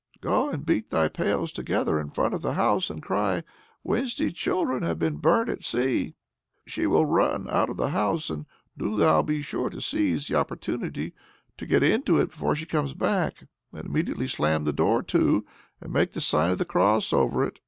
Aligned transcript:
Go 0.19 0.49
and 0.49 0.65
beat 0.65 0.89
thy 0.89 1.09
pails 1.09 1.51
together 1.51 1.99
in 1.99 2.09
front 2.09 2.33
of 2.33 2.41
the 2.41 2.53
house, 2.53 2.89
and 2.89 3.03
cry, 3.03 3.43
'Wednesday's 3.83 4.33
children 4.33 4.81
have 4.81 4.97
been 4.97 5.17
burnt 5.17 5.47
at 5.47 5.63
sea!' 5.63 6.15
She 6.65 6.87
will 6.87 7.05
run 7.05 7.47
out 7.47 7.69
of 7.69 7.77
the 7.77 7.89
house, 7.91 8.31
and 8.31 8.47
do 8.75 8.97
thou 8.97 9.21
be 9.21 9.43
sure 9.43 9.69
to 9.69 9.79
seize 9.79 10.27
the 10.27 10.33
opportunity 10.37 11.13
to 11.55 11.67
get 11.67 11.83
into 11.83 12.17
it 12.17 12.31
before 12.31 12.55
she 12.55 12.65
comes 12.65 12.95
back, 12.95 13.45
and 13.73 13.85
immediately 13.85 14.27
slam 14.27 14.63
the 14.63 14.73
door 14.73 15.03
to, 15.03 15.45
and 15.79 15.93
make 15.93 16.13
the 16.13 16.21
sign 16.21 16.49
of 16.49 16.57
the 16.57 16.65
cross 16.65 17.13
over 17.13 17.43
it. 17.43 17.59